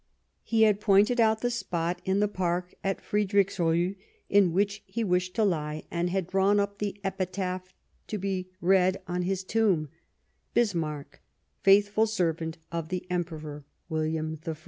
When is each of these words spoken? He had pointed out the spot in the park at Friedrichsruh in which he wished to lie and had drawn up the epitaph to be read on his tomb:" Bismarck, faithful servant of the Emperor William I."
He 0.41 0.63
had 0.63 0.79
pointed 0.79 1.19
out 1.21 1.41
the 1.41 1.51
spot 1.51 2.01
in 2.05 2.21
the 2.21 2.27
park 2.27 2.73
at 2.83 2.99
Friedrichsruh 3.03 3.95
in 4.31 4.51
which 4.51 4.81
he 4.87 5.03
wished 5.03 5.35
to 5.35 5.43
lie 5.43 5.83
and 5.91 6.09
had 6.09 6.25
drawn 6.25 6.59
up 6.59 6.79
the 6.79 6.99
epitaph 7.03 7.71
to 8.07 8.17
be 8.17 8.49
read 8.61 8.99
on 9.07 9.21
his 9.21 9.43
tomb:" 9.43 9.89
Bismarck, 10.55 11.21
faithful 11.61 12.07
servant 12.07 12.57
of 12.71 12.89
the 12.89 13.05
Emperor 13.11 13.63
William 13.89 14.39
I." 14.47 14.55